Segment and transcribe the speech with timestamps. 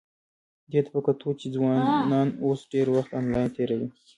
[0.71, 3.87] دې ته په کتو چې ځوانان اوس ډېر وخت انلاین تېروي،